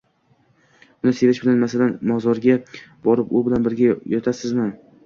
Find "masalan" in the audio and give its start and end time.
1.65-1.93